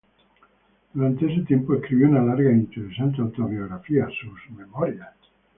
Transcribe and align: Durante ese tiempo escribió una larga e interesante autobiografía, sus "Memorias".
Durante 0.95 1.27
ese 1.31 1.45
tiempo 1.45 1.75
escribió 1.75 2.07
una 2.07 2.23
larga 2.23 2.49
e 2.49 2.55
interesante 2.55 3.21
autobiografía, 3.21 4.07
sus 4.07 4.49
"Memorias". 4.57 5.13